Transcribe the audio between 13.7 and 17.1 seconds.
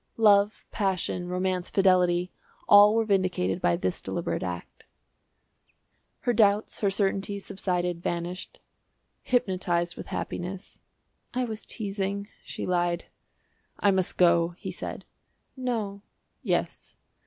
"I must go," he said. "No." "Yes."